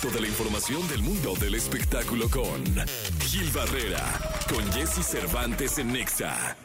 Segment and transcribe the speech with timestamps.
[0.00, 2.64] directo de la información del mundo del espectáculo con
[3.20, 4.02] Gil Barrera,
[4.48, 6.56] con Jesse Cervantes en Nexa.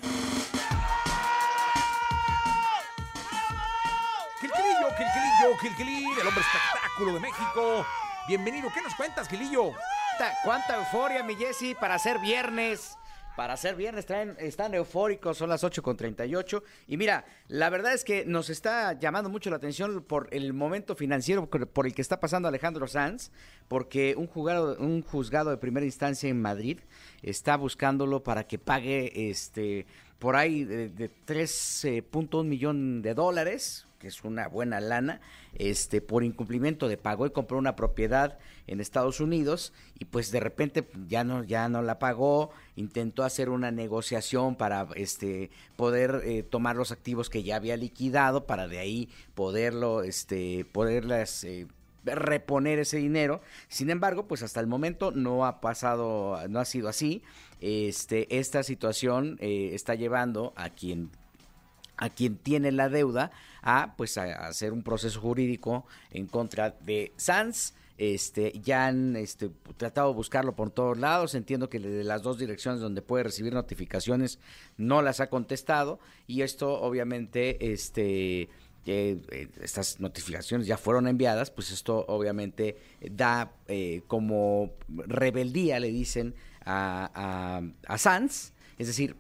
[4.40, 7.86] Gilquilillo, Gilquilillo, Gilquilín, el hombre espectáculo de México.
[8.28, 9.72] Bienvenido, ¿qué nos cuentas, Gilillo?
[10.18, 12.98] ¿Cuánta, cuánta euforia, mi Jesse, para ser viernes?
[13.36, 16.64] Para ser viernes traen, están eufóricos, son las 8.38.
[16.88, 20.96] Y mira, la verdad es que nos está llamando mucho la atención por el momento
[20.96, 23.32] financiero por el que está pasando Alejandro Sanz,
[23.68, 24.30] porque un
[24.80, 26.80] un juzgado de primera instancia en Madrid
[27.22, 29.86] está buscándolo para que pague este
[30.20, 35.22] por ahí de, de 3.1 millón de dólares, que es una buena lana,
[35.56, 38.38] este por incumplimiento de pago y compró una propiedad
[38.68, 43.50] en Estados Unidos y pues de repente ya no ya no la pagó, intentó hacer
[43.50, 48.80] una negociación para este poder eh, tomar los activos que ya había liquidado para de
[48.80, 51.68] ahí poderlo este poderlas eh,
[52.06, 53.42] reponer ese dinero.
[53.68, 57.24] Sin embargo, pues hasta el momento no ha pasado, no ha sido así.
[57.62, 61.10] Este, esta situación eh, está llevando a quien
[61.98, 67.14] a quien tiene la deuda a pues a, hacer un proceso jurídico en contra de
[67.18, 67.74] Sanz.
[67.98, 71.34] Este, ya han este, tratado de buscarlo por todos lados.
[71.34, 74.40] Entiendo que de las dos direcciones donde puede recibir notificaciones
[74.76, 76.00] no las ha contestado.
[76.28, 78.50] Y esto, obviamente, este,
[78.86, 86.36] eh, estas notificaciones ya fueron enviadas, pues esto obviamente da eh, como rebeldía, le dicen
[86.66, 89.16] a, a, a Sanz, es decir,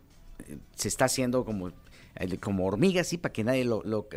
[0.47, 1.71] eh, se está haciendo como
[2.39, 4.07] como hormiga, así, para que nadie lo, lo,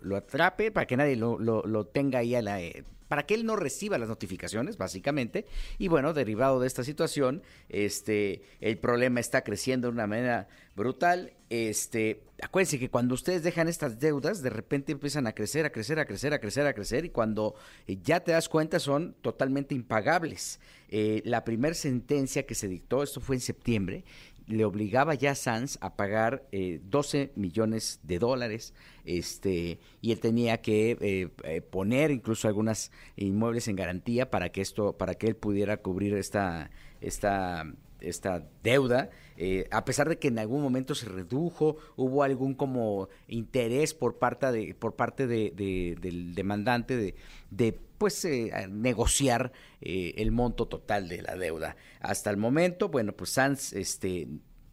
[0.00, 2.60] lo, atrape, para que nadie lo, lo, lo tenga ahí a la...
[2.60, 5.44] eh, para que él no reciba las notificaciones, básicamente.
[5.76, 11.34] Y bueno, derivado de esta situación, este, el problema está creciendo de una manera brutal.
[11.50, 15.98] Este, acuérdense que cuando ustedes dejan estas deudas, de repente empiezan a crecer, a crecer,
[15.98, 17.54] a crecer, a crecer, a crecer, y cuando
[17.86, 20.58] eh, ya te das cuenta son totalmente impagables.
[20.88, 24.04] Eh, la primera sentencia que se dictó, esto fue en septiembre,
[24.46, 30.20] le obligaba ya a Sanz a pagar eh, 12 millones de dólares este y él
[30.20, 35.26] tenía que eh, eh, poner incluso algunas inmuebles en garantía para que esto para que
[35.26, 36.70] él pudiera cubrir esta
[37.00, 37.64] esta
[38.02, 43.08] esta deuda eh, a pesar de que en algún momento se redujo hubo algún como
[43.28, 47.14] interés por parte de por parte de, de- del demandante de,
[47.50, 53.12] de pues eh, negociar eh, el monto total de la deuda hasta el momento bueno
[53.12, 54.28] pues Sanz este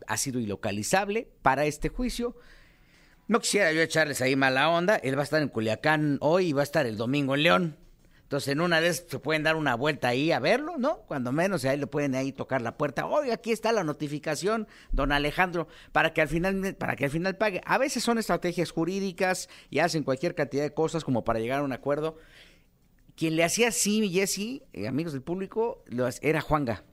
[0.07, 2.35] ha sido ilocalizable para este juicio
[3.27, 4.95] no quisiera yo echarles ahí mala onda.
[4.95, 7.77] Él va a estar en Culiacán hoy y va a estar el domingo en León.
[8.29, 10.99] Entonces, en una vez se pueden dar una vuelta ahí a verlo, ¿no?
[11.07, 13.07] Cuando menos, ahí le pueden ahí tocar la puerta.
[13.07, 17.37] Hoy aquí está la notificación, don Alejandro, para que al final, para que al final
[17.37, 17.59] pague.
[17.65, 21.63] A veces son estrategias jurídicas y hacen cualquier cantidad de cosas como para llegar a
[21.63, 22.17] un acuerdo.
[23.15, 25.83] Quien le hacía así, Jesse, eh, amigos del público,
[26.21, 26.83] era Juanga.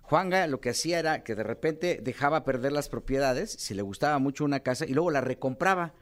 [0.00, 4.18] Juanga lo que hacía era que de repente dejaba perder las propiedades, si le gustaba
[4.18, 5.92] mucho una casa, y luego la recompraba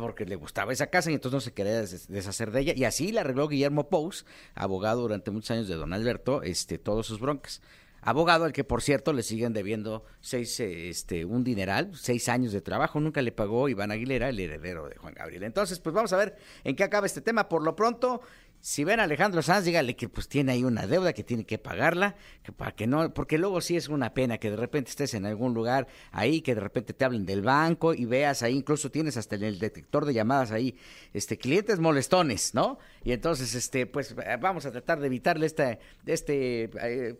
[0.00, 2.72] porque le gustaba esa casa y entonces no se quería des- deshacer de ella.
[2.76, 4.24] Y así la arregló Guillermo Pous,
[4.54, 7.60] abogado durante muchos años de don Alberto, este, todos sus broncas.
[8.02, 12.62] Abogado al que, por cierto, le siguen debiendo seis, este, un dineral, seis años de
[12.62, 15.42] trabajo, nunca le pagó Iván Aguilera, el heredero de Juan Gabriel.
[15.42, 16.34] Entonces, pues vamos a ver
[16.64, 17.46] en qué acaba este tema.
[17.50, 18.22] Por lo pronto,
[18.60, 21.58] si ven a Alejandro Sanz, dígale que pues tiene ahí una deuda que tiene que
[21.58, 25.14] pagarla, que para que no, porque luego sí es una pena que de repente estés
[25.14, 28.90] en algún lugar ahí, que de repente te hablen del banco y veas ahí, incluso
[28.90, 30.76] tienes hasta en el detector de llamadas ahí,
[31.14, 32.78] este, clientes molestones, ¿no?
[33.02, 36.70] Y entonces, este, pues eh, vamos a tratar de evitarle este, este,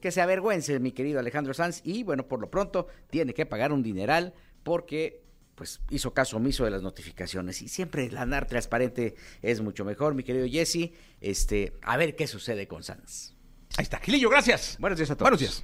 [0.01, 3.73] que se avergüence mi querido Alejandro Sanz y bueno, por lo pronto tiene que pagar
[3.73, 5.30] un dineral porque
[5.61, 10.15] pues hizo caso omiso de las notificaciones y siempre el andar transparente es mucho mejor,
[10.15, 10.93] mi querido Jesse.
[11.21, 13.35] Este, a ver qué sucede con Sanz.
[13.77, 14.79] Ahí está, Gilillo, gracias.
[14.81, 15.25] Buenos días a todos.
[15.25, 15.63] Buenos días.